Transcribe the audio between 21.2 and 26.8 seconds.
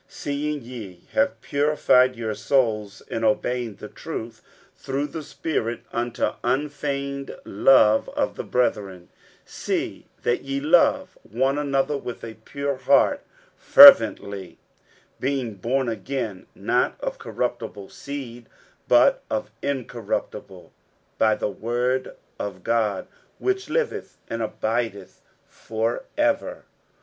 the word of God, which liveth and abideth for ever.